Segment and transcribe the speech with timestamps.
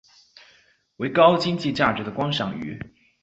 [0.95, 2.79] 为高经济价值的观赏鱼。